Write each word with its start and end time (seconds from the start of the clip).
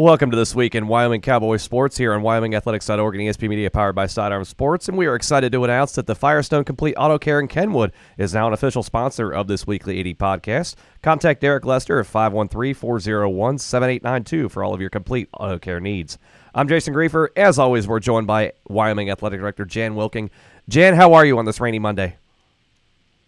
Welcome 0.00 0.30
to 0.30 0.36
this 0.38 0.54
week 0.54 0.74
in 0.74 0.86
Wyoming 0.86 1.20
Cowboy 1.20 1.58
Sports 1.58 1.98
here 1.98 2.14
on 2.14 2.22
WyomingAthletics.org 2.22 3.16
and 3.16 3.24
ESP 3.24 3.50
Media 3.50 3.70
powered 3.70 3.94
by 3.94 4.06
Sidearm 4.06 4.46
Sports. 4.46 4.88
And 4.88 4.96
we 4.96 5.04
are 5.04 5.14
excited 5.14 5.52
to 5.52 5.62
announce 5.62 5.92
that 5.92 6.06
the 6.06 6.14
Firestone 6.14 6.64
Complete 6.64 6.94
Auto 6.94 7.18
Care 7.18 7.38
in 7.38 7.48
Kenwood 7.48 7.92
is 8.16 8.32
now 8.32 8.46
an 8.46 8.54
official 8.54 8.82
sponsor 8.82 9.30
of 9.30 9.46
this 9.46 9.66
weekly 9.66 10.00
AD 10.00 10.16
podcast. 10.16 10.76
Contact 11.02 11.42
Derek 11.42 11.66
Lester 11.66 12.00
at 12.00 12.06
513 12.06 12.72
401 12.72 13.58
7892 13.58 14.48
for 14.48 14.64
all 14.64 14.72
of 14.72 14.80
your 14.80 14.88
complete 14.88 15.28
auto 15.34 15.58
care 15.58 15.80
needs. 15.80 16.16
I'm 16.54 16.66
Jason 16.66 16.94
Grefer. 16.94 17.28
As 17.36 17.58
always, 17.58 17.86
we're 17.86 18.00
joined 18.00 18.26
by 18.26 18.54
Wyoming 18.68 19.10
Athletic 19.10 19.38
Director 19.40 19.66
Jan 19.66 19.96
Wilking. 19.96 20.30
Jan, 20.66 20.94
how 20.94 21.12
are 21.12 21.26
you 21.26 21.36
on 21.36 21.44
this 21.44 21.60
rainy 21.60 21.78
Monday? 21.78 22.16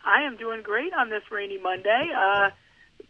I 0.06 0.22
am 0.22 0.38
doing 0.38 0.62
great 0.62 0.94
on 0.94 1.10
this 1.10 1.24
rainy 1.30 1.58
Monday. 1.58 2.08
Uh, 2.16 2.48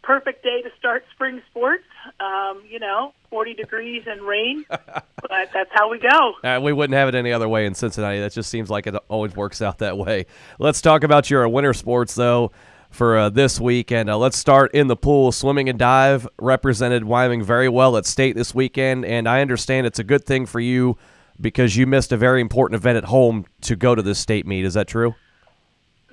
perfect 0.03 0.43
day 0.43 0.61
to 0.61 0.69
start 0.77 1.03
spring 1.13 1.41
sports. 1.49 1.83
Um, 2.19 2.61
you 2.69 2.79
know, 2.79 3.13
40 3.29 3.53
degrees 3.55 4.03
and 4.05 4.21
rain, 4.21 4.65
but 4.69 5.49
that's 5.53 5.71
how 5.71 5.89
we 5.89 5.99
go. 5.99 6.33
Uh, 6.43 6.59
we 6.61 6.73
wouldn't 6.73 6.95
have 6.95 7.07
it 7.09 7.15
any 7.15 7.31
other 7.31 7.49
way 7.49 7.65
in 7.65 7.73
Cincinnati. 7.73 8.19
That 8.19 8.33
just 8.33 8.49
seems 8.49 8.69
like 8.69 8.85
it 8.87 8.95
always 9.07 9.35
works 9.35 9.61
out 9.61 9.79
that 9.79 9.97
way. 9.97 10.25
Let's 10.59 10.81
talk 10.81 11.03
about 11.03 11.29
your 11.29 11.47
winter 11.49 11.73
sports, 11.73 12.13
though, 12.13 12.51
for 12.91 13.17
uh, 13.17 13.29
this 13.29 13.59
weekend. 13.59 14.09
Uh, 14.09 14.17
let's 14.17 14.37
start 14.37 14.73
in 14.73 14.87
the 14.87 14.95
pool. 14.95 15.31
Swimming 15.31 15.69
and 15.69 15.79
dive 15.79 16.27
represented 16.37 17.05
Wyoming 17.05 17.43
very 17.43 17.69
well 17.69 17.97
at 17.97 18.05
state 18.05 18.35
this 18.35 18.53
weekend, 18.53 19.05
and 19.05 19.27
I 19.27 19.41
understand 19.41 19.87
it's 19.87 19.99
a 19.99 20.03
good 20.03 20.25
thing 20.25 20.45
for 20.45 20.59
you 20.59 20.97
because 21.41 21.75
you 21.75 21.87
missed 21.87 22.11
a 22.11 22.17
very 22.17 22.41
important 22.41 22.79
event 22.79 22.97
at 22.97 23.05
home 23.05 23.45
to 23.61 23.75
go 23.75 23.95
to 23.95 24.01
this 24.01 24.19
state 24.19 24.45
meet. 24.45 24.65
Is 24.65 24.75
that 24.75 24.87
true? 24.87 25.15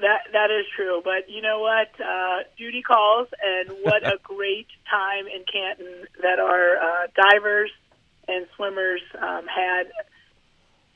That 0.00 0.32
that 0.32 0.50
is 0.50 0.66
true, 0.76 1.02
but 1.04 1.28
you 1.28 1.42
know 1.42 1.60
what? 1.60 1.88
Uh, 2.00 2.44
duty 2.56 2.82
calls, 2.82 3.28
and 3.42 3.76
what 3.82 4.06
a 4.06 4.18
great 4.22 4.68
time 4.90 5.26
in 5.26 5.44
Canton 5.44 6.06
that 6.22 6.38
our 6.38 6.76
uh, 6.76 7.06
divers 7.14 7.70
and 8.28 8.46
swimmers 8.56 9.02
um, 9.20 9.46
had. 9.46 9.90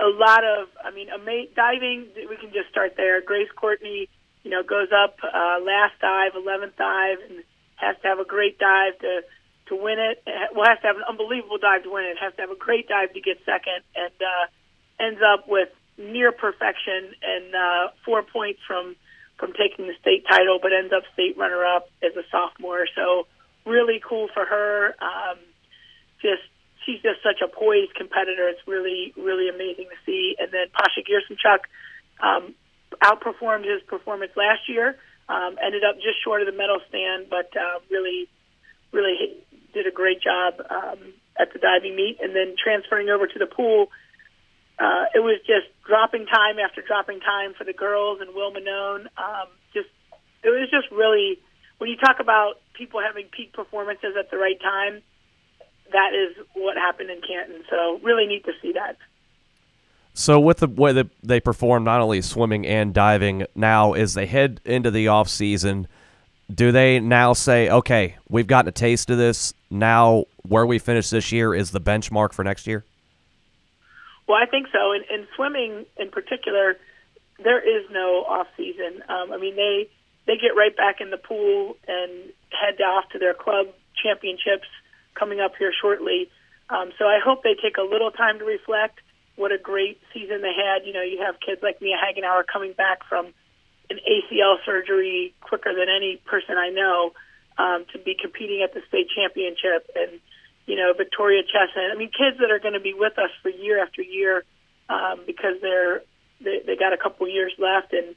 A 0.01 0.11
lot 0.11 0.43
of, 0.43 0.67
I 0.83 0.91
mean, 0.91 1.07
ama- 1.09 1.47
diving. 1.55 2.09
We 2.17 2.37
can 2.37 2.51
just 2.53 2.69
start 2.69 2.95
there. 2.97 3.21
Grace 3.23 3.49
Courtney, 3.55 4.09
you 4.43 4.51
know, 4.51 4.65
goes 4.65 4.89
up 4.91 5.17
uh, 5.23 5.63
last 5.63 5.95
dive, 6.01 6.33
eleventh 6.35 6.77
dive, 6.77 7.19
and 7.31 7.45
has 7.77 7.95
to 8.03 8.09
have 8.09 8.19
a 8.19 8.25
great 8.25 8.59
dive 8.59 8.99
to 9.01 9.21
to 9.69 9.77
win 9.77 9.99
it. 9.99 10.23
Well, 10.55 10.67
has 10.67 10.81
to 10.81 10.87
have 10.89 10.97
an 10.97 11.05
unbelievable 11.09 11.59
dive 11.59 11.85
to 11.85 11.93
win 11.93 12.05
it. 12.05 12.17
Has 12.21 12.35
to 12.35 12.41
have 12.43 12.51
a 12.51 12.59
great 12.59 12.89
dive 12.89 13.13
to 13.13 13.21
get 13.21 13.39
second, 13.47 13.85
and 13.95 14.15
uh, 14.19 15.05
ends 15.05 15.21
up 15.23 15.47
with 15.49 15.69
near 15.97 16.33
perfection 16.33 17.15
and 17.23 17.55
uh, 17.55 17.89
four 18.05 18.23
points 18.23 18.61
from 18.67 18.97
from 19.39 19.53
taking 19.53 19.87
the 19.87 19.95
state 20.01 20.25
title, 20.29 20.59
but 20.63 20.73
ends 20.73 20.93
up 20.95 21.03
state 21.13 21.37
runner 21.37 21.65
up 21.65 21.91
as 22.03 22.15
a 22.17 22.23
sophomore. 22.31 22.87
So 22.95 23.27
really 23.67 24.01
cool 24.07 24.29
for 24.33 24.45
her. 24.45 24.95
Um, 25.03 25.39
just 26.23 26.43
she's 26.87 27.01
just 27.03 27.23
such 27.23 27.43
a 27.43 27.49
poised 27.49 27.95
competitor. 27.95 28.49
It's 28.49 28.67
really 28.67 29.13
really 29.17 29.49
amazing 29.49 29.87
to 29.91 29.99
see. 30.07 30.37
And 30.39 30.51
then 30.53 30.67
Pasha 30.73 31.03
Gersonchuk 31.03 31.67
um, 32.23 32.55
outperformed 33.03 33.65
his 33.65 33.83
performance 33.87 34.33
last 34.37 34.69
year. 34.69 34.97
Um, 35.29 35.57
ended 35.63 35.83
up 35.85 35.97
just 35.97 36.23
short 36.23 36.43
of 36.43 36.47
the 36.47 36.53
medal 36.53 36.81
stand, 36.89 37.27
but 37.31 37.51
uh, 37.57 37.81
really 37.91 38.29
really 38.93 39.43
did 39.73 39.87
a 39.87 39.91
great 39.91 40.23
job 40.23 40.55
um, 40.71 40.99
at 41.39 41.53
the 41.53 41.59
diving 41.59 41.97
meet. 41.97 42.19
And 42.23 42.35
then 42.35 42.55
transferring 42.63 43.09
over 43.09 43.27
to 43.27 43.39
the 43.39 43.47
pool 43.47 43.89
uh, 44.79 45.05
it 45.15 45.21
was 45.21 45.39
just 45.47 45.67
dropping 45.87 46.27
time 46.27 46.59
after 46.59 46.83
dropping 46.83 47.21
time 47.21 47.55
for 47.57 47.65
the 47.65 47.73
girls 47.73 48.21
and 48.21 48.35
Will 48.35 48.53
Manone. 48.53 49.07
Um, 49.17 49.49
just 49.73 49.89
it 50.43 50.49
was 50.49 50.69
just 50.71 50.91
really 50.91 51.39
when 51.79 51.91
you 51.91 51.97
talk 51.97 52.21
about 52.21 52.55
people 52.75 53.01
having 53.01 53.27
peak 53.27 53.53
performances 53.53 54.15
at 54.19 54.31
the 54.31 54.37
right 54.37 54.61
time, 54.61 55.03
that 55.93 56.11
is 56.15 56.45
what 56.55 56.77
happened 56.77 57.11
in 57.11 57.21
Canton. 57.21 57.63
So 57.71 58.01
really 58.03 58.27
neat 58.27 58.45
to 58.47 58.53
see 58.61 58.73
that. 58.73 58.97
So 60.13 60.39
with 60.39 60.59
the 60.59 60.69
way 60.69 60.93
that 60.93 61.09
they 61.23 61.41
perform 61.41 61.85
not 61.85 62.01
only 62.01 62.23
swimming 62.23 62.67
and 62.67 62.95
diving 62.95 63.47
now 63.55 63.95
as 63.95 64.15
they 64.15 64.27
head 64.27 64.61
into 64.65 64.91
the 64.91 65.09
off 65.09 65.29
season, 65.29 65.89
do 66.53 66.71
they 66.71 67.01
now 67.01 67.33
say, 67.33 67.69
okay, 67.69 68.17
we've 68.29 68.47
gotten 68.47 68.69
a 68.69 68.73
taste 68.73 69.11
of 69.11 69.19
this. 69.19 69.55
Now 69.71 70.25
where 70.43 70.67
we 70.67 70.79
finish 70.79 71.11
this 71.11 71.33
year 71.33 71.55
is 71.55 71.73
the 71.73 71.81
benchmark 71.81 72.33
for 72.33 72.45
next 72.45 72.67
year? 72.67 72.85
Well, 74.27 74.39
I 74.41 74.47
think 74.47 74.69
so. 74.73 74.93
And, 74.93 75.05
and 75.11 75.29
swimming 75.37 75.87
in 75.99 76.11
particular, 76.11 76.77
there 77.43 77.61
is 77.61 77.85
no 77.91 78.25
off 78.25 78.47
season. 78.57 79.03
Um, 79.09 79.33
I 79.33 79.39
mean, 79.39 79.57
they 79.57 79.89
they 80.27 80.37
get 80.37 80.57
right 80.57 80.75
back 80.75 81.01
in 81.01 81.11
the 81.11 81.19
pool 81.19 81.77
and 81.87 82.33
head 82.49 82.81
off 82.81 83.05
to 83.13 83.19
their 83.19 83.35
club 83.35 83.67
championships 84.03 84.69
coming 85.15 85.41
up 85.41 85.53
here 85.59 85.73
shortly. 85.81 86.31
Um, 86.71 86.93
so 86.99 87.05
I 87.05 87.19
hope 87.23 87.43
they 87.43 87.55
take 87.61 87.77
a 87.77 87.83
little 87.85 88.11
time 88.11 88.39
to 88.39 88.45
reflect. 88.45 89.01
What 89.37 89.53
a 89.53 89.59
great 89.59 90.01
season 90.15 90.41
they 90.41 90.55
had. 90.55 90.87
You 90.87 90.95
know, 90.95 91.03
you 91.03 91.21
have 91.27 91.37
kids 91.45 91.61
like 91.63 91.83
Mia 91.83 91.97
Hagenauer 91.97 92.45
coming 92.51 92.73
back 92.73 93.05
from 93.09 93.27
an 93.91 93.99
ACL 94.01 94.57
surgery 94.65 95.35
quicker 95.43 95.75
than 95.75 95.89
any 95.95 96.17
person 96.25 96.57
I 96.57 96.71
know 96.71 97.13
um, 97.59 97.85
to 97.93 97.99
be 97.99 98.17
competing 98.19 98.63
at 98.63 98.73
the 98.73 98.81
state 98.89 99.09
championship 99.15 99.91
and 99.95 100.21
you 100.67 100.77
know, 100.77 100.93
Victoria 100.97 101.43
Chesson. 101.43 101.91
I 101.93 101.97
mean, 101.97 102.09
kids 102.09 102.39
that 102.41 102.51
are 102.51 102.59
going 102.59 102.75
to 102.75 102.81
be 102.81 102.95
with 102.95 103.19
us 103.19 103.31
for 103.43 103.51
year 103.51 103.83
after 103.83 104.03
year 104.03 104.45
um, 104.89 105.21
because 105.27 105.57
they're 105.61 106.03
they, 106.41 106.61
they 106.67 106.77
got 106.77 106.93
a 106.93 106.97
couple 106.97 107.29
years 107.29 107.53
left, 107.59 107.93
and 107.93 108.15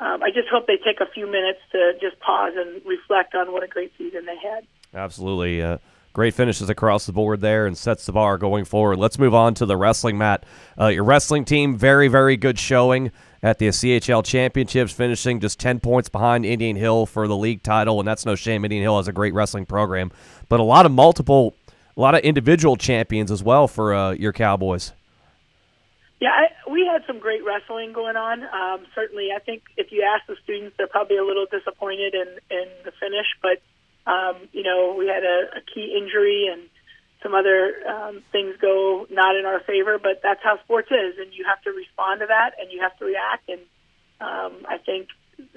um, 0.00 0.22
I 0.22 0.30
just 0.30 0.48
hope 0.48 0.66
they 0.66 0.76
take 0.76 1.00
a 1.00 1.10
few 1.12 1.26
minutes 1.26 1.60
to 1.72 1.92
just 2.00 2.18
pause 2.20 2.52
and 2.56 2.84
reflect 2.84 3.34
on 3.34 3.52
what 3.52 3.62
a 3.62 3.68
great 3.68 3.92
season 3.96 4.26
they 4.26 4.36
had. 4.36 4.66
Absolutely. 4.92 5.62
Uh, 5.62 5.78
great 6.12 6.34
finishes 6.34 6.68
across 6.68 7.06
the 7.06 7.12
board 7.12 7.40
there 7.40 7.66
and 7.66 7.76
sets 7.76 8.06
the 8.06 8.12
bar 8.12 8.38
going 8.38 8.64
forward. 8.64 8.98
Let's 8.98 9.18
move 9.18 9.34
on 9.34 9.54
to 9.54 9.66
the 9.66 9.76
wrestling 9.76 10.18
mat. 10.18 10.44
Uh, 10.78 10.88
your 10.88 11.04
wrestling 11.04 11.44
team, 11.44 11.76
very, 11.76 12.08
very 12.08 12.36
good 12.36 12.58
showing 12.58 13.12
at 13.42 13.58
the 13.58 13.68
CHL 13.68 14.24
Championships, 14.24 14.92
finishing 14.92 15.40
just 15.40 15.60
10 15.60 15.80
points 15.80 16.08
behind 16.08 16.46
Indian 16.46 16.76
Hill 16.76 17.06
for 17.06 17.28
the 17.28 17.36
league 17.36 17.62
title. 17.62 18.00
And 18.00 18.08
that's 18.08 18.24
no 18.24 18.34
shame. 18.34 18.64
Indian 18.64 18.82
Hill 18.82 18.96
has 18.96 19.08
a 19.08 19.12
great 19.12 19.34
wrestling 19.34 19.66
program. 19.66 20.10
But 20.48 20.60
a 20.60 20.64
lot 20.64 20.86
of 20.86 20.92
multiple 20.92 21.54
a 21.96 22.00
lot 22.00 22.14
of 22.14 22.22
individual 22.22 22.76
champions 22.76 23.30
as 23.30 23.42
well 23.42 23.68
for 23.68 23.94
uh, 23.94 24.10
your 24.12 24.32
Cowboys. 24.32 24.92
Yeah, 26.20 26.30
I, 26.30 26.70
we 26.70 26.86
had 26.90 27.02
some 27.06 27.18
great 27.18 27.44
wrestling 27.44 27.92
going 27.92 28.16
on. 28.16 28.42
Um, 28.44 28.86
certainly, 28.94 29.28
I 29.34 29.40
think 29.40 29.62
if 29.76 29.92
you 29.92 30.02
ask 30.02 30.26
the 30.26 30.36
students, 30.42 30.74
they're 30.76 30.86
probably 30.86 31.18
a 31.18 31.24
little 31.24 31.46
disappointed 31.50 32.14
in 32.14 32.28
in 32.50 32.68
the 32.84 32.92
finish. 32.92 33.26
But 33.42 33.60
um, 34.10 34.48
you 34.52 34.62
know, 34.62 34.94
we 34.96 35.06
had 35.06 35.24
a, 35.24 35.58
a 35.58 35.60
key 35.60 35.94
injury 35.96 36.48
and 36.50 36.62
some 37.22 37.34
other 37.34 37.74
um, 37.88 38.22
things 38.32 38.54
go 38.60 39.06
not 39.10 39.36
in 39.36 39.44
our 39.44 39.60
favor. 39.60 39.98
But 39.98 40.20
that's 40.22 40.40
how 40.42 40.58
sports 40.64 40.88
is, 40.90 41.18
and 41.18 41.32
you 41.34 41.44
have 41.44 41.60
to 41.62 41.70
respond 41.70 42.20
to 42.20 42.26
that, 42.26 42.52
and 42.60 42.72
you 42.72 42.80
have 42.80 42.96
to 42.98 43.04
react. 43.04 43.48
And 43.48 43.60
um, 44.20 44.64
I 44.68 44.78
think 44.78 45.08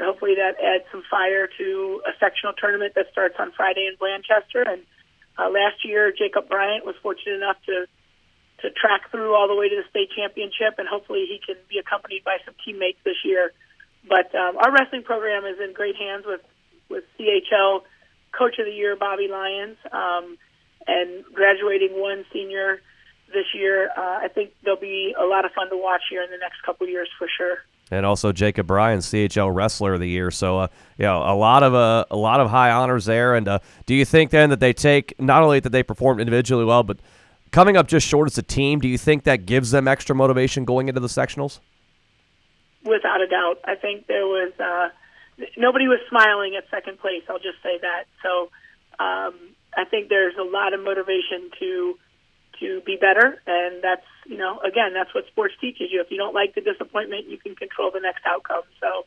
hopefully 0.02 0.36
that 0.36 0.60
adds 0.60 0.84
some 0.92 1.04
fire 1.10 1.48
to 1.58 2.02
a 2.06 2.12
sectional 2.20 2.54
tournament 2.54 2.94
that 2.96 3.08
starts 3.12 3.36
on 3.40 3.52
Friday 3.56 3.88
in 3.88 3.96
Blanchester 3.96 4.68
and 4.68 4.82
uh, 5.38 5.50
last 5.50 5.86
year, 5.86 6.12
Jacob 6.12 6.50
Bryant 6.50 6.86
was 6.86 6.96
fortunate 7.02 7.36
enough 7.36 7.58
to 7.66 7.86
to 8.62 8.72
track 8.72 9.12
through 9.12 9.36
all 9.36 9.48
the 9.48 9.56
way 9.56 9.70
to 9.70 9.76
the 9.76 9.88
state 9.90 10.10
championship, 10.18 10.80
and 10.80 10.88
hopefully 10.88 11.30
he 11.30 11.40
can 11.46 11.62
be 11.70 11.78
accompanied 11.78 12.24
by 12.24 12.38
some 12.44 12.56
teammates 12.66 12.98
this 13.06 13.22
year. 13.24 13.54
But 14.10 14.34
um, 14.34 14.58
our 14.58 14.74
wrestling 14.74 15.04
program 15.04 15.46
is 15.46 15.62
in 15.62 15.74
great 15.74 15.96
hands 15.96 16.26
with 16.26 16.42
with 16.90 17.04
CHL 17.20 17.82
Coach 18.32 18.58
of 18.58 18.66
the 18.66 18.72
Year 18.72 18.96
Bobby 18.96 19.28
Lyons, 19.30 19.78
um, 19.92 20.38
and 20.88 21.24
graduating 21.34 22.02
one 22.02 22.26
senior 22.34 22.82
this 23.28 23.46
year. 23.54 23.92
Uh, 23.96 24.26
I 24.26 24.30
think 24.34 24.54
there'll 24.64 24.80
be 24.80 25.14
a 25.14 25.26
lot 25.26 25.46
of 25.46 25.52
fun 25.52 25.70
to 25.70 25.78
watch 25.78 26.02
here 26.10 26.24
in 26.24 26.32
the 26.32 26.38
next 26.38 26.64
couple 26.66 26.88
years 26.88 27.10
for 27.20 27.28
sure 27.30 27.60
and 27.92 28.06
also 28.06 28.32
Jacob 28.32 28.68
Bryan, 28.68 29.00
CHL 29.00 29.54
Wrestler 29.54 29.94
of 29.94 30.00
the 30.00 30.10
Year. 30.10 30.32
So, 30.32 30.60
uh, 30.60 30.68
yeah, 30.98 31.16
a 31.16 31.36
lot 31.36 31.64
of 31.64 31.74
uh, 31.74 32.06
a 32.12 32.18
lot 32.18 32.40
of 32.40 32.50
high 32.50 32.72
honors 32.72 33.06
there. 33.06 33.36
And 33.36 33.48
uh, 33.48 33.60
do 33.86 33.96
you 33.96 34.06
think 34.06 34.32
then 34.32 34.50
that 34.50 34.60
they 34.60 34.74
take 34.74 35.20
not 35.20 35.44
only 35.44 35.60
that 35.60 35.70
they 35.72 35.84
performed 35.84 36.20
individually 36.20 36.66
well, 36.66 36.84
but 36.84 37.00
coming 37.52 37.78
up 37.78 37.88
just 37.88 38.08
short 38.08 38.28
as 38.28 38.38
a 38.38 38.44
team? 38.44 38.80
Do 38.80 38.88
you 38.88 38.98
think 38.98 39.24
that 39.24 39.46
gives 39.46 39.72
them 39.72 39.88
extra 39.88 40.16
motivation 40.16 40.66
going 40.66 40.90
into 40.90 41.00
the 41.00 41.08
sectionals? 41.08 41.60
Without 42.84 43.22
a 43.22 43.28
doubt, 43.28 43.60
I 43.66 43.76
think 43.76 44.08
there 44.08 44.26
was 44.26 44.52
uh, 44.60 44.90
nobody 45.58 45.88
was 45.88 46.00
smiling 46.10 46.56
at 46.56 46.70
second 46.70 47.00
place. 47.00 47.24
I'll 47.30 47.40
just 47.40 47.62
say 47.64 47.78
that. 47.82 48.06
So, 48.24 48.50
um, 49.00 49.36
I 49.76 49.86
think 49.86 50.10
there's 50.10 50.36
a 50.38 50.44
lot 50.44 50.74
of 50.74 50.84
motivation 50.84 51.52
to 51.60 52.00
to 52.60 52.82
be 52.86 52.96
better. 52.96 53.42
And 53.46 53.84
that's, 53.84 54.06
you 54.26 54.38
know, 54.38 54.60
again, 54.60 54.94
that's 54.94 55.14
what 55.14 55.28
sports 55.28 55.54
teaches 55.60 55.88
you. 55.92 56.02
If 56.02 56.12
you 56.12 56.18
don't 56.18 56.34
like 56.34 56.56
the 56.56 56.62
disappointment, 56.62 57.28
you 57.28 57.38
can 57.38 57.56
control 57.56 57.92
the 57.92 58.00
next 58.00 58.26
outcome. 58.26 58.64
So 58.80 59.06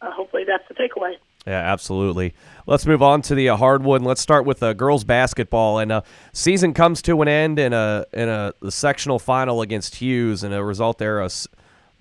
uh, 0.00 0.10
hopefully 0.10 0.44
that's 0.46 0.66
the 0.68 0.74
takeaway. 0.74 1.14
Yeah, 1.46 1.60
absolutely. 1.60 2.34
Let's 2.66 2.86
move 2.86 3.02
on 3.02 3.22
to 3.22 3.34
the 3.36 3.50
uh, 3.50 3.56
hardwood. 3.56 4.02
Let's 4.02 4.20
start 4.20 4.44
with 4.44 4.62
uh, 4.62 4.72
girls 4.72 5.04
basketball. 5.04 5.78
And 5.78 5.92
uh, 5.92 6.02
season 6.32 6.74
comes 6.74 7.00
to 7.02 7.22
an 7.22 7.28
end 7.28 7.60
in 7.60 7.72
a 7.72 8.04
in 8.12 8.28
a 8.28 8.52
the 8.60 8.72
sectional 8.72 9.20
final 9.20 9.62
against 9.62 9.96
Hughes, 9.96 10.42
and 10.42 10.52
a 10.52 10.64
result 10.64 10.98
there 10.98 11.20
a 11.20 11.30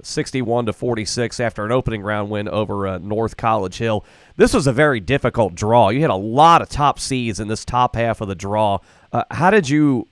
61 0.02 0.66
to 0.66 0.74
46 0.74 1.40
after 1.40 1.64
an 1.66 1.72
opening 1.72 2.02
round 2.02 2.30
win 2.30 2.48
over 2.48 2.88
uh, 2.88 2.98
North 2.98 3.38
College 3.38 3.78
Hill. 3.78 4.04
This 4.36 4.54
was 4.54 4.68
a 4.68 4.74
very 4.74 5.00
difficult 5.00 5.56
draw. 5.56 5.90
You 5.90 6.02
had 6.02 6.10
a 6.10 6.16
lot 6.16 6.62
of 6.62 6.70
top 6.70 7.00
seeds 7.00 7.40
in 7.40 7.48
this 7.48 7.64
top 7.64 7.96
half 7.96 8.22
of 8.22 8.28
the 8.28 8.36
draw. 8.36 8.80
Uh, 9.14 9.24
how 9.32 9.52
did 9.52 9.70
you 9.70 10.08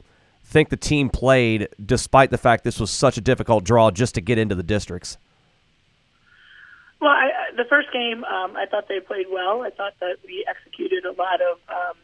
think 0.54 0.70
the 0.70 0.78
team 0.78 1.10
played, 1.10 1.68
despite 1.84 2.30
the 2.30 2.38
fact 2.38 2.64
this 2.64 2.80
was 2.80 2.92
such 2.92 3.18
a 3.18 3.22
difficult 3.22 3.64
draw 3.64 3.92
just 3.92 4.16
to 4.16 4.22
get 4.22 4.38
into 4.38 4.56
the 4.56 4.64
districts? 4.64 5.18
Well, 7.02 7.12
I, 7.12 7.52
the 7.58 7.66
first 7.66 7.92
game, 7.92 8.24
um, 8.24 8.56
I 8.56 8.66
thought 8.70 8.88
they 8.88 9.02
played 9.02 9.26
well. 9.30 9.64
I 9.64 9.72
thought 9.72 9.94
that 10.00 10.18
we 10.26 10.46
executed 10.48 11.04
a 11.04 11.12
lot 11.12 11.42
of 11.42 11.58
um, 11.68 11.98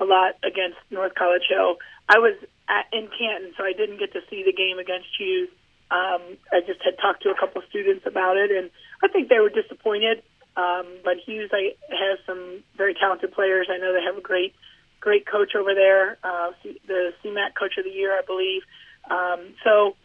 a 0.00 0.04
lot 0.04 0.34
against 0.42 0.78
North 0.90 1.14
College 1.14 1.44
Hill. 1.48 1.76
I 2.08 2.18
was 2.18 2.34
at, 2.68 2.86
in 2.92 3.08
Canton, 3.16 3.52
so 3.56 3.64
I 3.64 3.72
didn't 3.72 3.98
get 3.98 4.12
to 4.14 4.20
see 4.28 4.42
the 4.42 4.52
game 4.52 4.78
against 4.78 5.06
Hughes. 5.16 5.50
Um, 5.90 6.22
I 6.50 6.60
just 6.66 6.82
had 6.82 6.98
talked 6.98 7.22
to 7.24 7.30
a 7.30 7.38
couple 7.38 7.62
students 7.68 8.06
about 8.06 8.36
it, 8.36 8.50
and 8.50 8.70
I 9.04 9.08
think 9.08 9.28
they 9.28 9.38
were 9.38 9.50
disappointed. 9.50 10.22
Um, 10.56 10.86
but 11.04 11.18
Hughes 11.24 11.50
I, 11.52 11.74
has 11.90 12.18
some 12.26 12.64
very 12.76 12.94
talented 12.94 13.32
players. 13.32 13.68
I 13.70 13.78
know 13.78 13.92
they 13.92 14.02
have 14.02 14.16
a 14.16 14.20
great, 14.20 14.54
great 15.00 15.26
coach 15.26 15.54
over 15.54 15.74
there, 15.74 16.18
uh, 16.24 16.50
the 16.86 17.09
Coach 17.54 17.78
of 17.78 17.84
the 17.84 17.90
Year, 17.90 18.12
I 18.12 18.22
believe. 18.26 18.62
Um, 19.10 19.54
so, 19.64 19.96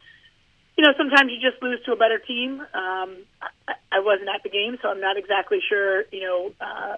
you 0.77 0.83
know, 0.83 0.93
sometimes 0.97 1.31
you 1.31 1.39
just 1.39 1.61
lose 1.61 1.79
to 1.85 1.93
a 1.93 1.95
better 1.95 2.19
team. 2.19 2.61
Um, 2.61 3.17
I, 3.41 3.73
I 3.91 3.99
wasn't 3.99 4.29
at 4.29 4.43
the 4.43 4.49
game, 4.49 4.77
so 4.81 4.89
I'm 4.89 5.01
not 5.01 5.17
exactly 5.17 5.59
sure, 5.67 6.03
you 6.11 6.21
know, 6.21 6.51
uh, 6.59 6.95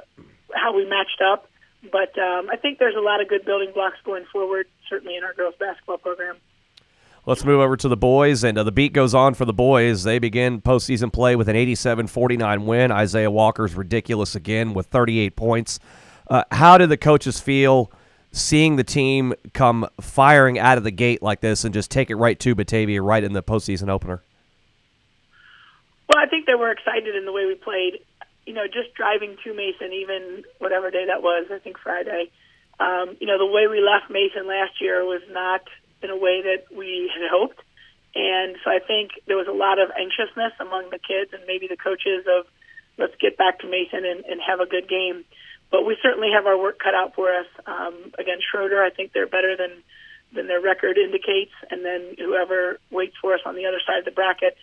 how 0.53 0.75
we 0.75 0.85
matched 0.85 1.21
up. 1.21 1.49
But 1.91 2.17
um, 2.17 2.49
I 2.49 2.57
think 2.57 2.79
there's 2.79 2.95
a 2.95 3.01
lot 3.01 3.21
of 3.21 3.27
good 3.27 3.45
building 3.45 3.71
blocks 3.73 3.97
going 4.03 4.25
forward, 4.31 4.67
certainly 4.89 5.15
in 5.15 5.23
our 5.23 5.33
girls 5.33 5.55
basketball 5.59 5.97
program. 5.97 6.37
Let's 7.25 7.43
move 7.43 7.59
over 7.59 7.75
to 7.75 7.89
the 7.89 7.97
boys, 7.97 8.45
and 8.45 8.57
uh, 8.57 8.63
the 8.63 8.71
beat 8.71 8.93
goes 8.93 9.13
on 9.13 9.33
for 9.33 9.43
the 9.43 9.53
boys. 9.53 10.03
They 10.03 10.17
begin 10.17 10.61
postseason 10.61 11.11
play 11.11 11.35
with 11.35 11.49
an 11.49 11.57
87 11.57 12.07
49 12.07 12.65
win. 12.65 12.89
Isaiah 12.89 13.29
Walker's 13.29 13.75
ridiculous 13.75 14.33
again 14.33 14.73
with 14.73 14.87
38 14.87 15.35
points. 15.35 15.79
Uh, 16.29 16.43
how 16.51 16.77
did 16.77 16.87
the 16.87 16.95
coaches 16.95 17.39
feel 17.39 17.91
seeing 18.37 18.75
the 18.75 18.83
team 18.83 19.33
come 19.53 19.87
firing 19.99 20.59
out 20.59 20.77
of 20.77 20.83
the 20.83 20.91
gate 20.91 21.21
like 21.21 21.41
this 21.41 21.63
and 21.63 21.73
just 21.73 21.91
take 21.91 22.09
it 22.09 22.15
right 22.15 22.39
to 22.39 22.55
Batavia 22.55 23.01
right 23.01 23.23
in 23.23 23.33
the 23.33 23.43
postseason 23.43 23.89
opener? 23.89 24.21
Well, 26.07 26.23
I 26.23 26.27
think 26.27 26.45
they 26.45 26.55
were 26.55 26.71
excited 26.71 27.15
in 27.15 27.25
the 27.25 27.31
way 27.31 27.45
we 27.45 27.55
played. 27.55 27.99
You 28.45 28.53
know, 28.53 28.65
just 28.65 28.93
driving 28.93 29.35
to 29.43 29.53
Mason, 29.53 29.91
even 29.91 30.43
whatever 30.59 30.89
day 30.89 31.05
that 31.07 31.21
was, 31.21 31.47
I 31.51 31.59
think 31.59 31.77
Friday. 31.77 32.31
Um, 32.79 33.17
you 33.19 33.27
know, 33.27 33.37
the 33.37 33.45
way 33.45 33.67
we 33.67 33.81
left 33.81 34.09
Mason 34.09 34.47
last 34.47 34.79
year 34.79 35.03
was 35.03 35.21
not 35.29 35.61
in 36.01 36.09
a 36.09 36.15
way 36.15 36.41
that 36.43 36.75
we 36.75 37.11
had 37.13 37.29
hoped. 37.29 37.59
And 38.15 38.55
so 38.63 38.71
I 38.71 38.79
think 38.79 39.11
there 39.27 39.37
was 39.37 39.47
a 39.47 39.53
lot 39.53 39.79
of 39.79 39.89
anxiousness 39.99 40.53
among 40.59 40.89
the 40.89 40.99
kids 40.99 41.33
and 41.33 41.43
maybe 41.45 41.67
the 41.67 41.77
coaches 41.77 42.25
of 42.25 42.45
let's 42.97 43.13
get 43.19 43.37
back 43.37 43.59
to 43.59 43.69
Mason 43.69 44.05
and, 44.05 44.25
and 44.25 44.41
have 44.41 44.59
a 44.59 44.65
good 44.65 44.87
game. 44.87 45.23
But 45.71 45.85
we 45.85 45.97
certainly 46.01 46.29
have 46.33 46.45
our 46.45 46.57
work 46.57 46.79
cut 46.79 46.95
out 46.95 47.15
for 47.15 47.29
us. 47.33 47.47
Um, 47.65 48.13
against 48.17 48.45
Shroder, 48.53 48.79
I 48.79 48.89
think 48.89 49.11
they're 49.13 49.27
better 49.27 49.55
than 49.57 49.83
than 50.33 50.47
their 50.47 50.61
record 50.61 50.97
indicates, 50.97 51.51
and 51.71 51.85
then 51.85 52.15
whoever 52.17 52.79
waits 52.91 53.15
for 53.21 53.33
us 53.33 53.39
on 53.45 53.55
the 53.55 53.65
other 53.65 53.79
side 53.85 53.99
of 53.99 54.05
the 54.05 54.11
bracket. 54.11 54.57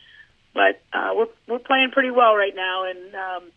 But 0.53 0.81
uh, 0.93 1.11
we're 1.15 1.29
we're 1.49 1.59
playing 1.59 1.91
pretty 1.93 2.11
well 2.11 2.35
right 2.35 2.55
now, 2.55 2.85
and 2.85 3.15
um, 3.15 3.51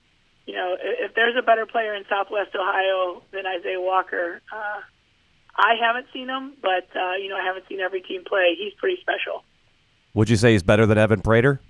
you 0.46 0.56
know 0.56 0.76
if 0.80 1.14
there's 1.16 1.36
a 1.38 1.42
better 1.42 1.66
player 1.66 1.94
in 1.94 2.04
Southwest 2.10 2.56
Ohio 2.56 3.22
than 3.32 3.46
Isaiah 3.46 3.82
Walker, 3.82 4.42
uh, 4.52 4.82
I 5.56 5.74
haven't 5.80 6.08
seen 6.14 6.28
him, 6.28 6.54
but 6.62 6.88
uh, 6.96 7.16
you 7.22 7.30
know 7.30 7.38
I 7.38 7.46
haven't 7.46 7.68
seen 7.70 7.80
every 7.80 8.02
team 8.02 8.24
play. 8.26 8.56
He's 8.58 8.74
pretty 8.74 8.98
special. 9.02 9.44
Would 10.14 10.30
you 10.30 10.36
say 10.38 10.54
he's 10.54 10.64
better 10.64 10.86
than 10.86 10.98
Evan 10.98 11.22
Prater? 11.22 11.62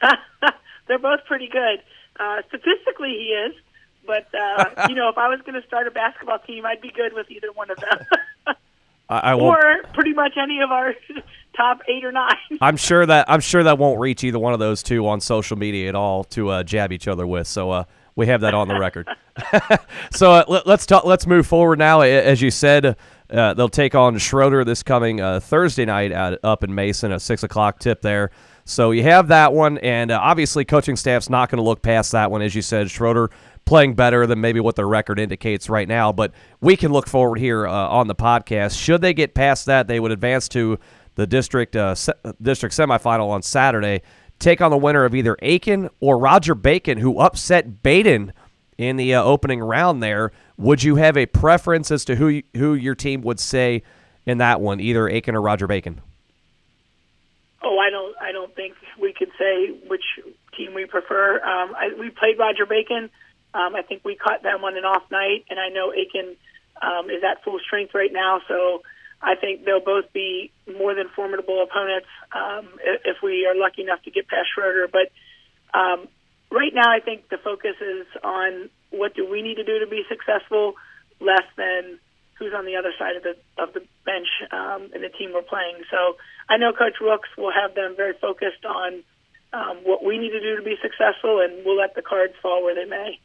They're 0.86 0.98
both 0.98 1.24
pretty 1.26 1.48
good. 1.48 1.82
Uh, 2.18 2.42
statistically, 2.48 3.10
he 3.10 3.34
is. 3.34 3.54
But 4.08 4.26
uh, 4.34 4.86
you 4.88 4.96
know, 4.96 5.08
if 5.10 5.18
I 5.18 5.28
was 5.28 5.40
going 5.42 5.60
to 5.60 5.66
start 5.68 5.86
a 5.86 5.92
basketball 5.92 6.40
team, 6.40 6.66
I'd 6.66 6.80
be 6.80 6.90
good 6.90 7.12
with 7.12 7.30
either 7.30 7.52
one 7.52 7.70
of 7.70 7.76
them. 7.76 8.06
I, 9.10 9.18
I 9.18 9.34
or 9.34 9.82
pretty 9.94 10.12
much 10.12 10.32
any 10.36 10.60
of 10.60 10.70
our 10.70 10.94
top 11.56 11.80
eight 11.88 12.04
or 12.04 12.12
nine. 12.12 12.36
I'm 12.60 12.76
sure 12.76 13.06
that 13.06 13.30
I'm 13.30 13.40
sure 13.40 13.62
that 13.62 13.78
won't 13.78 14.00
reach 14.00 14.24
either 14.24 14.38
one 14.38 14.52
of 14.52 14.58
those 14.58 14.82
two 14.82 15.06
on 15.06 15.20
social 15.20 15.56
media 15.56 15.88
at 15.88 15.94
all 15.94 16.24
to 16.24 16.48
uh, 16.48 16.62
jab 16.62 16.92
each 16.92 17.06
other 17.06 17.26
with. 17.26 17.46
So 17.46 17.70
uh, 17.70 17.84
we 18.16 18.26
have 18.26 18.40
that 18.40 18.54
on 18.54 18.68
the 18.68 18.78
record. 18.78 19.08
so 20.10 20.32
uh, 20.32 20.44
let, 20.48 20.66
us 20.66 20.86
talk. 20.86 21.04
Let's 21.04 21.26
move 21.26 21.46
forward 21.46 21.78
now. 21.78 22.00
As 22.00 22.42
you 22.42 22.50
said, 22.50 22.96
uh, 23.30 23.54
they'll 23.54 23.68
take 23.68 23.94
on 23.94 24.16
Shroder 24.16 24.64
this 24.64 24.82
coming 24.82 25.20
uh, 25.20 25.40
Thursday 25.40 25.84
night 25.84 26.12
at, 26.12 26.38
up 26.42 26.64
in 26.64 26.74
Mason, 26.74 27.12
a 27.12 27.20
six 27.20 27.42
o'clock 27.42 27.78
tip 27.78 28.02
there. 28.02 28.30
So 28.64 28.90
you 28.90 29.02
have 29.04 29.28
that 29.28 29.54
one, 29.54 29.78
and 29.78 30.10
uh, 30.10 30.20
obviously 30.22 30.66
coaching 30.66 30.96
staff's 30.96 31.30
not 31.30 31.50
going 31.50 31.56
to 31.56 31.62
look 31.62 31.80
past 31.80 32.12
that 32.12 32.30
one. 32.30 32.42
As 32.42 32.54
you 32.54 32.60
said, 32.60 32.88
Shroder 32.88 33.30
playing 33.68 33.94
better 33.94 34.26
than 34.26 34.40
maybe 34.40 34.60
what 34.60 34.76
their 34.76 34.88
record 34.88 35.20
indicates 35.20 35.68
right 35.68 35.86
now. 35.86 36.10
But 36.10 36.32
we 36.60 36.74
can 36.74 36.90
look 36.90 37.06
forward 37.06 37.38
here 37.38 37.66
uh, 37.66 37.70
on 37.70 38.08
the 38.08 38.14
podcast. 38.14 38.80
Should 38.82 39.02
they 39.02 39.12
get 39.12 39.34
past 39.34 39.66
that, 39.66 39.86
they 39.86 40.00
would 40.00 40.10
advance 40.10 40.48
to 40.48 40.78
the 41.16 41.26
district 41.26 41.76
uh, 41.76 41.94
se- 41.94 42.14
district 42.40 42.74
semifinal 42.74 43.28
on 43.28 43.42
Saturday 43.42 44.02
take 44.38 44.60
on 44.60 44.70
the 44.70 44.76
winner 44.76 45.04
of 45.04 45.14
either 45.14 45.36
Aiken 45.42 45.90
or 46.00 46.18
Roger 46.18 46.54
Bacon, 46.54 46.98
who 46.98 47.18
upset 47.18 47.82
Badin 47.82 48.30
in 48.76 48.96
the 48.96 49.14
uh, 49.14 49.22
opening 49.22 49.60
round 49.60 50.02
there. 50.02 50.32
Would 50.56 50.82
you 50.82 50.96
have 50.96 51.16
a 51.16 51.26
preference 51.26 51.90
as 51.90 52.04
to 52.06 52.16
who 52.16 52.42
who 52.56 52.74
your 52.74 52.94
team 52.94 53.22
would 53.22 53.40
say 53.40 53.82
in 54.26 54.38
that 54.38 54.60
one, 54.60 54.80
either 54.80 55.08
Aiken 55.08 55.34
or 55.34 55.42
Roger 55.42 55.66
Bacon? 55.66 56.00
Oh, 57.62 57.78
I 57.78 57.90
don't. 57.90 58.16
I 58.20 58.32
don't 58.32 58.54
think 58.54 58.74
we 59.00 59.12
could 59.12 59.30
say 59.38 59.70
which 59.88 60.04
team 60.56 60.74
we 60.74 60.86
prefer. 60.86 61.36
Um, 61.36 61.74
I, 61.76 61.90
we 61.98 62.10
played 62.10 62.38
Roger 62.38 62.66
Bacon. 62.66 63.10
Um, 63.54 63.74
I 63.74 63.82
think 63.82 64.04
we 64.04 64.14
caught 64.14 64.42
them 64.42 64.64
on 64.64 64.76
an 64.76 64.84
off 64.84 65.10
night, 65.10 65.44
and 65.48 65.58
I 65.58 65.68
know 65.68 65.92
Aiken 65.92 66.36
um, 66.82 67.10
is 67.10 67.22
at 67.24 67.42
full 67.44 67.58
strength 67.64 67.94
right 67.94 68.12
now. 68.12 68.40
So 68.46 68.82
I 69.20 69.34
think 69.34 69.64
they'll 69.64 69.84
both 69.84 70.12
be 70.12 70.52
more 70.66 70.94
than 70.94 71.08
formidable 71.14 71.62
opponents 71.62 72.08
um, 72.32 72.68
if 73.04 73.16
we 73.22 73.46
are 73.46 73.58
lucky 73.58 73.82
enough 73.82 74.02
to 74.04 74.10
get 74.10 74.28
past 74.28 74.48
Shroder. 74.56 74.86
But 74.90 75.10
um, 75.76 76.08
right 76.50 76.72
now, 76.74 76.90
I 76.90 77.00
think 77.00 77.28
the 77.28 77.38
focus 77.38 77.74
is 77.80 78.06
on 78.22 78.70
what 78.90 79.14
do 79.14 79.28
we 79.28 79.42
need 79.42 79.56
to 79.56 79.64
do 79.64 79.80
to 79.80 79.86
be 79.86 80.02
successful, 80.08 80.74
less 81.20 81.46
than 81.56 81.98
who's 82.38 82.52
on 82.54 82.66
the 82.66 82.76
other 82.76 82.92
side 82.98 83.16
of 83.16 83.24
the 83.24 83.34
of 83.60 83.72
the 83.72 83.82
bench 84.04 84.28
um, 84.52 84.90
and 84.94 85.02
the 85.02 85.10
team 85.18 85.32
we're 85.34 85.42
playing. 85.42 85.82
So 85.90 86.16
I 86.48 86.56
know 86.56 86.72
Coach 86.72 87.00
Rooks 87.00 87.28
will 87.36 87.52
have 87.52 87.74
them 87.74 87.96
very 87.96 88.14
focused 88.20 88.64
on 88.64 89.02
um, 89.52 89.78
what 89.82 90.04
we 90.04 90.18
need 90.18 90.30
to 90.30 90.40
do 90.40 90.56
to 90.56 90.62
be 90.62 90.76
successful, 90.80 91.40
and 91.40 91.64
we'll 91.64 91.78
let 91.78 91.96
the 91.96 92.02
cards 92.02 92.34
fall 92.40 92.62
where 92.62 92.76
they 92.76 92.84
may 92.84 93.18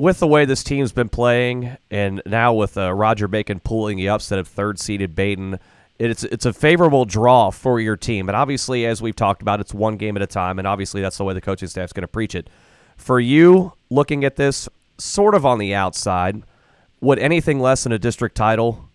with 0.00 0.18
the 0.18 0.26
way 0.26 0.46
this 0.46 0.64
team's 0.64 0.92
been 0.92 1.10
playing, 1.10 1.76
and 1.90 2.22
now 2.24 2.54
with 2.54 2.78
uh, 2.78 2.92
Roger 2.92 3.28
Bacon 3.28 3.60
pulling 3.60 3.98
the 3.98 4.08
upset 4.08 4.38
of 4.38 4.48
third-seeded 4.48 5.14
Badin, 5.14 5.58
it's 5.98 6.24
it's 6.24 6.46
a 6.46 6.54
favorable 6.54 7.04
draw 7.04 7.50
for 7.50 7.78
your 7.78 7.96
team. 7.96 8.30
And 8.30 8.34
obviously, 8.34 8.86
as 8.86 9.02
we've 9.02 9.14
talked 9.14 9.42
about, 9.42 9.60
it's 9.60 9.74
one 9.74 9.98
game 9.98 10.16
at 10.16 10.22
a 10.22 10.26
time, 10.26 10.58
and 10.58 10.66
obviously 10.66 11.02
that's 11.02 11.18
the 11.18 11.24
way 11.24 11.34
the 11.34 11.40
coaching 11.42 11.68
staff's 11.68 11.92
going 11.92 12.02
to 12.02 12.08
preach 12.08 12.34
it. 12.34 12.48
For 12.96 13.20
you, 13.20 13.74
looking 13.90 14.24
at 14.24 14.36
this 14.36 14.70
sort 14.96 15.34
of 15.34 15.44
on 15.44 15.58
the 15.58 15.74
outside, 15.74 16.42
would 17.02 17.18
anything 17.18 17.60
less 17.60 17.82
than 17.82 17.92
a 17.92 17.98
district 17.98 18.34
title 18.34 18.88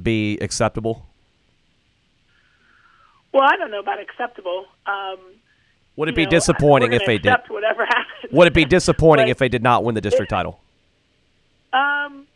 be 0.00 0.38
acceptable? 0.40 1.06
Well, 3.32 3.44
I 3.44 3.56
don't 3.56 3.70
know 3.70 3.80
about 3.80 4.00
acceptable. 4.00 4.66
Um, 4.86 5.18
would 5.96 6.08
it 6.08 6.14
be 6.14 6.24
know, 6.24 6.30
disappointing 6.30 6.92
if 6.92 7.02
they 7.06 7.18
did? 7.18 7.34
Whatever 7.48 7.86
happens. 7.86 8.32
Would 8.32 8.46
it 8.46 8.54
be 8.54 8.64
disappointing 8.64 9.28
if 9.28 9.38
they 9.38 9.48
did 9.48 9.62
not 9.62 9.84
win 9.84 9.94
the 9.94 10.00
district 10.00 10.32
it, 10.32 10.34
title? 10.36 10.60
Um, 11.72 12.26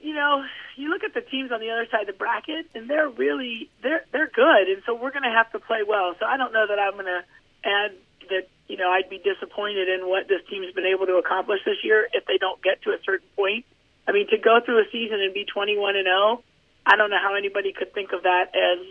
you 0.00 0.14
know, 0.14 0.44
you 0.76 0.90
look 0.90 1.04
at 1.04 1.14
the 1.14 1.20
teams 1.20 1.52
on 1.52 1.60
the 1.60 1.70
other 1.70 1.86
side 1.90 2.02
of 2.02 2.06
the 2.06 2.18
bracket, 2.18 2.66
and 2.74 2.88
they're 2.88 3.08
really 3.08 3.68
they're 3.82 4.04
they're 4.12 4.30
good, 4.32 4.68
and 4.68 4.82
so 4.86 4.94
we're 4.94 5.12
going 5.12 5.24
to 5.24 5.34
have 5.34 5.50
to 5.52 5.58
play 5.58 5.82
well. 5.86 6.14
So 6.18 6.26
I 6.26 6.36
don't 6.36 6.52
know 6.52 6.66
that 6.66 6.78
I'm 6.78 6.94
going 6.94 7.06
to 7.06 7.22
add 7.64 7.92
that. 8.30 8.48
You 8.66 8.78
know, 8.78 8.88
I'd 8.88 9.10
be 9.10 9.18
disappointed 9.18 9.88
in 9.88 10.08
what 10.08 10.26
this 10.26 10.40
team's 10.48 10.72
been 10.72 10.86
able 10.86 11.04
to 11.04 11.16
accomplish 11.16 11.60
this 11.66 11.76
year 11.84 12.08
if 12.12 12.24
they 12.24 12.38
don't 12.38 12.62
get 12.62 12.80
to 12.82 12.90
a 12.90 12.98
certain 13.04 13.28
point. 13.36 13.66
I 14.08 14.12
mean, 14.12 14.26
to 14.28 14.38
go 14.38 14.58
through 14.64 14.80
a 14.80 14.88
season 14.90 15.20
and 15.20 15.34
be 15.34 15.44
21 15.44 15.96
and 15.96 16.06
0, 16.06 16.42
I 16.86 16.96
don't 16.96 17.10
know 17.10 17.20
how 17.22 17.34
anybody 17.34 17.72
could 17.72 17.92
think 17.92 18.12
of 18.12 18.22
that 18.22 18.56
as 18.56 18.84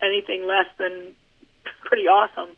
anything 0.00 0.46
less 0.46 0.66
than 0.78 1.14
pretty 1.84 2.08
awesome. 2.08 2.56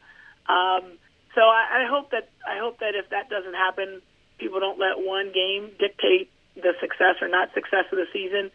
Um, 0.50 0.98
so 1.34 1.42
I, 1.42 1.84
I 1.84 1.86
hope 1.88 2.10
that 2.10 2.28
I 2.46 2.58
hope 2.58 2.80
that 2.80 2.94
if 2.94 3.10
that 3.10 3.30
doesn't 3.30 3.54
happen, 3.54 4.02
people 4.38 4.58
don't 4.58 4.78
let 4.78 4.98
one 4.98 5.30
game 5.32 5.70
dictate 5.78 6.30
the 6.56 6.74
success 6.80 7.22
or 7.22 7.28
not 7.28 7.54
success 7.54 7.86
of 7.92 7.98
the 7.98 8.06
season. 8.12 8.50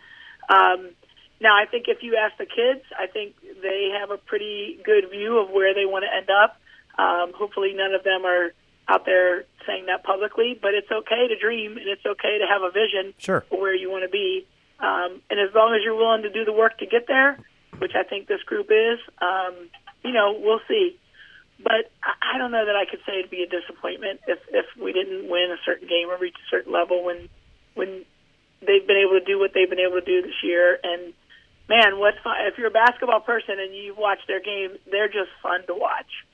Um, 0.49 0.91
now, 1.39 1.55
I 1.55 1.65
think 1.65 1.85
if 1.87 2.03
you 2.03 2.15
ask 2.15 2.37
the 2.37 2.45
kids, 2.45 2.83
I 2.97 3.07
think 3.07 3.35
they 3.61 3.91
have 3.99 4.11
a 4.11 4.17
pretty 4.17 4.79
good 4.83 5.09
view 5.09 5.39
of 5.39 5.49
where 5.49 5.73
they 5.73 5.85
want 5.85 6.03
to 6.03 6.11
end 6.13 6.29
up. 6.29 6.59
Um, 6.97 7.33
hopefully, 7.35 7.73
none 7.73 7.93
of 7.93 8.03
them 8.03 8.25
are 8.25 8.51
out 8.87 9.05
there 9.05 9.45
saying 9.65 9.87
that 9.87 10.03
publicly, 10.03 10.57
but 10.61 10.73
it's 10.73 10.91
okay 10.91 11.27
to 11.27 11.35
dream 11.37 11.77
and 11.77 11.87
it's 11.87 12.05
okay 12.05 12.39
to 12.39 12.45
have 12.47 12.61
a 12.61 12.71
vision 12.71 13.13
sure. 13.17 13.41
for 13.49 13.59
where 13.59 13.75
you 13.75 13.89
want 13.89 14.03
to 14.03 14.09
be. 14.09 14.45
Um, 14.79 15.21
and 15.29 15.39
as 15.39 15.53
long 15.55 15.73
as 15.75 15.81
you're 15.83 15.95
willing 15.95 16.21
to 16.23 16.29
do 16.29 16.45
the 16.45 16.53
work 16.53 16.77
to 16.79 16.85
get 16.85 17.07
there, 17.07 17.39
which 17.79 17.93
I 17.95 18.03
think 18.03 18.27
this 18.27 18.41
group 18.43 18.67
is, 18.69 18.99
um, 19.21 19.55
you 20.03 20.11
know, 20.11 20.37
we'll 20.39 20.61
see. 20.67 20.97
But 21.63 21.91
I 22.03 22.37
don't 22.37 22.51
know 22.51 22.65
that 22.65 22.75
I 22.75 22.85
could 22.85 22.99
say 23.05 23.19
it'd 23.19 23.31
be 23.31 23.43
a 23.43 23.49
disappointment 23.49 24.21
if 24.27 24.39
if 24.49 24.65
we 24.81 24.91
didn't 24.91 25.29
win 25.29 25.51
a 25.51 25.61
certain 25.65 25.87
game 25.87 26.09
or 26.09 26.17
reach 26.17 26.35
a 26.35 26.49
certain 26.49 26.73
level 26.73 27.03
when 27.03 27.29
when 27.75 28.05
they've 28.59 28.85
been 28.85 28.97
able 28.97 29.19
to 29.19 29.25
do 29.25 29.39
what 29.39 29.51
they've 29.53 29.69
been 29.69 29.79
able 29.79 29.99
to 29.99 30.05
do 30.05 30.21
this 30.21 30.43
year, 30.43 30.79
and 30.83 31.13
man, 31.69 31.99
what's 31.99 32.17
fun? 32.23 32.35
If 32.41 32.57
you're 32.57 32.67
a 32.67 32.71
basketball 32.71 33.21
person 33.21 33.55
and 33.59 33.75
you 33.75 33.95
watch 33.97 34.19
their 34.27 34.41
game, 34.41 34.77
they're 34.91 35.07
just 35.07 35.29
fun 35.41 35.65
to 35.67 35.73
watch. 35.73 36.25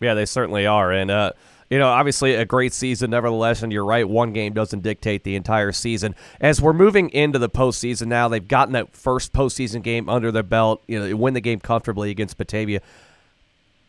Yeah, 0.00 0.14
they 0.14 0.26
certainly 0.26 0.66
are, 0.66 0.92
and 0.92 1.10
uh, 1.10 1.32
you 1.70 1.78
know, 1.78 1.88
obviously 1.88 2.34
a 2.34 2.44
great 2.44 2.72
season, 2.72 3.10
nevertheless. 3.10 3.62
And 3.62 3.72
you're 3.72 3.84
right, 3.84 4.08
one 4.08 4.32
game 4.32 4.52
doesn't 4.52 4.82
dictate 4.82 5.24
the 5.24 5.34
entire 5.34 5.72
season. 5.72 6.14
As 6.40 6.60
we're 6.60 6.72
moving 6.72 7.10
into 7.10 7.38
the 7.38 7.48
postseason 7.48 8.06
now, 8.06 8.28
they've 8.28 8.46
gotten 8.46 8.72
that 8.74 8.94
first 8.94 9.32
postseason 9.32 9.82
game 9.82 10.08
under 10.08 10.30
their 10.30 10.42
belt. 10.42 10.82
You 10.86 11.00
know, 11.00 11.06
they 11.06 11.14
win 11.14 11.34
the 11.34 11.40
game 11.40 11.60
comfortably 11.60 12.10
against 12.10 12.36
Batavia. 12.38 12.80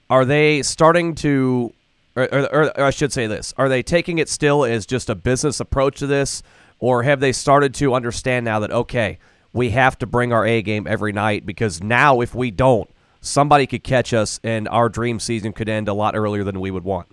Are 0.09 0.25
they 0.25 0.63
starting 0.63 1.15
to, 1.15 1.73
or, 2.15 2.23
or, 2.33 2.77
or 2.77 2.83
I 2.83 2.89
should 2.91 3.11
say 3.11 3.27
this, 3.27 3.53
are 3.57 3.69
they 3.69 3.83
taking 3.83 4.19
it 4.19 4.29
still 4.29 4.63
as 4.63 4.85
just 4.85 5.09
a 5.09 5.15
business 5.15 5.59
approach 5.59 5.99
to 5.99 6.07
this, 6.07 6.43
or 6.79 7.03
have 7.03 7.19
they 7.19 7.31
started 7.31 7.73
to 7.75 7.93
understand 7.93 8.45
now 8.45 8.59
that 8.59 8.71
okay, 8.71 9.17
we 9.53 9.71
have 9.71 9.97
to 9.99 10.05
bring 10.05 10.31
our 10.31 10.45
A 10.45 10.61
game 10.61 10.87
every 10.87 11.11
night 11.11 11.45
because 11.45 11.81
now 11.81 12.21
if 12.21 12.35
we 12.35 12.51
don't, 12.51 12.89
somebody 13.21 13.67
could 13.67 13.83
catch 13.83 14.13
us 14.13 14.39
and 14.43 14.67
our 14.69 14.89
dream 14.89 15.19
season 15.19 15.51
could 15.53 15.67
end 15.67 15.87
a 15.87 15.93
lot 15.93 16.15
earlier 16.15 16.43
than 16.43 16.59
we 16.59 16.71
would 16.71 16.83
want. 16.83 17.07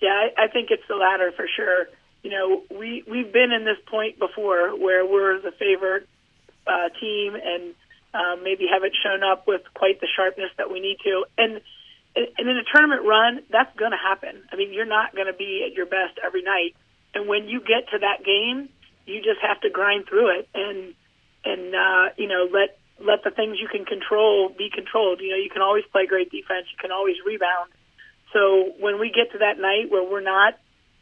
Yeah, 0.00 0.10
I, 0.10 0.44
I 0.44 0.48
think 0.48 0.70
it's 0.70 0.86
the 0.88 0.96
latter 0.96 1.32
for 1.32 1.46
sure. 1.56 1.86
You 2.22 2.30
know, 2.30 2.62
we 2.70 3.02
we've 3.08 3.32
been 3.32 3.52
in 3.52 3.64
this 3.64 3.78
point 3.86 4.18
before 4.18 4.76
where 4.76 5.04
we're 5.04 5.40
the 5.40 5.52
favorite 5.52 6.06
uh, 6.66 6.88
team 7.00 7.34
and 7.34 7.74
um, 8.14 8.44
maybe 8.44 8.66
haven't 8.72 8.94
shown 9.02 9.22
up 9.22 9.46
with 9.46 9.62
quite 9.74 10.00
the 10.00 10.08
sharpness 10.16 10.50
that 10.56 10.70
we 10.70 10.80
need 10.80 10.98
to. 11.04 11.26
And 11.36 11.60
and 12.16 12.48
in 12.48 12.56
a 12.56 12.62
tournament 12.72 13.02
run, 13.04 13.42
that's 13.50 13.74
going 13.76 13.90
to 13.90 13.98
happen. 13.98 14.44
I 14.52 14.56
mean, 14.56 14.72
you're 14.72 14.86
not 14.86 15.14
going 15.16 15.26
to 15.26 15.34
be 15.34 15.66
at 15.66 15.74
your 15.74 15.86
best 15.86 16.14
every 16.24 16.42
night. 16.42 16.76
And 17.12 17.26
when 17.26 17.48
you 17.48 17.58
get 17.58 17.90
to 17.90 17.98
that 17.98 18.24
game, 18.24 18.68
you 19.04 19.18
just 19.18 19.40
have 19.42 19.60
to 19.62 19.70
grind 19.70 20.06
through 20.08 20.38
it 20.38 20.48
and 20.54 20.94
and 21.44 21.74
uh, 21.74 22.14
you 22.16 22.28
know 22.28 22.48
let 22.50 22.78
let 23.00 23.24
the 23.24 23.30
things 23.30 23.58
you 23.60 23.68
can 23.68 23.84
control 23.84 24.48
be 24.48 24.70
controlled. 24.70 25.20
You 25.20 25.30
know, 25.30 25.36
you 25.36 25.50
can 25.50 25.62
always 25.62 25.84
play 25.90 26.06
great 26.06 26.30
defense. 26.30 26.66
You 26.70 26.78
can 26.80 26.92
always 26.92 27.16
rebound. 27.26 27.70
So 28.32 28.72
when 28.78 28.98
we 29.00 29.10
get 29.10 29.32
to 29.32 29.38
that 29.38 29.58
night 29.58 29.90
where 29.90 30.02
we're 30.02 30.20
not 30.20 30.54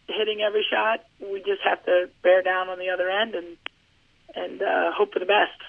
hitting 0.09 0.40
every 0.40 0.64
shot, 0.69 1.04
we 1.21 1.40
just 1.40 1.62
have 1.64 1.85
to 1.85 2.09
bear 2.23 2.42
down 2.42 2.69
on 2.69 2.78
the 2.78 2.90
other 2.90 3.09
end 3.09 3.35
and 3.35 3.57
and 4.35 4.62
uh, 4.62 4.92
hope 4.92 5.12
for 5.12 5.19
the 5.19 5.26
best. 5.26 5.61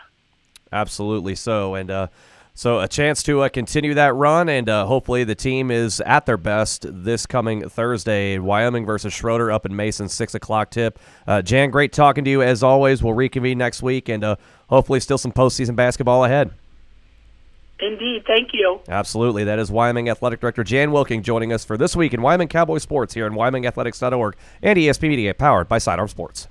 Absolutely 0.74 1.36
so, 1.36 1.76
and 1.76 1.92
uh, 1.92 2.08
so 2.56 2.80
a 2.80 2.88
chance 2.88 3.22
to 3.24 3.42
uh, 3.42 3.50
continue 3.50 3.94
that 3.94 4.16
run, 4.16 4.50
and 4.50 4.68
uh, 4.68 4.86
hopefully 4.88 5.24
the 5.24 5.36
team 5.36 5.70
is 5.70 6.02
at 6.02 6.26
their 6.26 6.38
best 6.38 6.86
this 6.90 7.28
coming 7.28 7.70
Thursday. 7.70 8.40
Wyoming 8.40 8.84
versus 8.86 9.14
Shroder 9.14 9.54
up 9.54 9.68
in 9.68 9.76
Mason, 9.76 10.10
six 10.10 10.34
o'clock 10.34 10.72
tip. 10.72 10.98
Uh, 11.28 11.44
Jan, 11.44 11.70
great 11.70 11.94
talking 11.94 12.24
to 12.26 12.32
you 12.32 12.42
as 12.42 12.64
always. 12.64 13.04
We'll 13.04 13.14
reconvene 13.14 13.60
next 13.60 13.84
week, 13.84 14.10
and 14.10 14.24
uh, 14.24 14.36
hopefully 14.68 15.00
still 15.00 15.20
some 15.20 15.32
postseason 15.32 15.76
basketball 15.76 16.26
ahead. 16.26 16.52
Indeed. 17.80 18.24
Thank 18.26 18.50
you. 18.54 18.80
Absolutely. 18.88 19.44
That 19.44 19.60
is 19.60 19.70
Wyoming 19.70 20.10
Athletic 20.10 20.40
Director 20.40 20.64
Jan 20.64 20.92
Wilking 20.92 21.22
joining 21.22 21.54
us 21.54 21.66
for 21.66 21.78
this 21.78 21.96
week 21.96 22.14
in 22.14 22.22
Wyoming 22.22 22.48
Cowboy 22.48 22.78
Sports 22.78 23.14
here 23.14 23.26
on 23.26 23.34
WyomingAthletics.org 23.34 24.36
and 24.62 24.80
ESP 24.80 25.02
Media, 25.10 25.34
powered 25.34 25.68
by 25.68 25.78
Sidearm 25.80 26.08
Sports. 26.08 26.48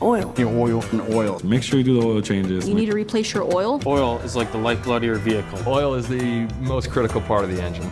Oil. 0.00 0.34
Your 0.36 0.48
oil 0.48 0.84
and 0.92 1.00
oil. 1.14 1.40
Make 1.44 1.62
sure 1.62 1.78
you 1.78 1.84
do 1.84 2.00
the 2.00 2.06
oil 2.06 2.20
changes. 2.20 2.68
You 2.68 2.74
need 2.74 2.86
to 2.86 2.94
replace 2.94 3.32
your 3.32 3.44
oil. 3.54 3.80
Oil 3.86 4.18
is 4.18 4.36
like 4.36 4.52
the 4.52 4.58
lifeblood 4.58 5.02
of 5.02 5.06
your 5.06 5.16
vehicle. 5.16 5.60
Oil 5.66 5.94
is 5.94 6.08
the 6.08 6.48
most 6.60 6.90
critical 6.90 7.20
part 7.20 7.44
of 7.44 7.54
the 7.54 7.62
engine. 7.62 7.90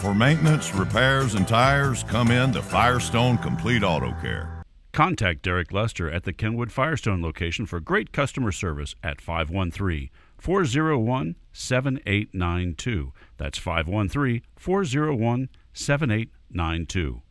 For 0.00 0.14
maintenance, 0.14 0.74
repairs, 0.74 1.34
and 1.34 1.48
tires, 1.48 2.04
come 2.04 2.30
in 2.30 2.52
to 2.52 2.62
Firestone 2.62 3.38
Complete 3.38 3.82
Auto 3.82 4.12
Care. 4.20 4.62
Contact 4.92 5.42
Derek 5.42 5.72
Lester 5.72 6.10
at 6.10 6.24
the 6.24 6.32
Kenwood 6.32 6.72
Firestone 6.72 7.20
location 7.20 7.66
for 7.66 7.80
great 7.80 8.12
customer 8.12 8.50
service 8.50 8.94
at 9.02 9.20
513 9.20 10.08
401 10.38 11.36
7892. 11.52 13.12
That's 13.36 13.58
513 13.58 14.42
401 14.56 15.48
7892. 15.74 17.22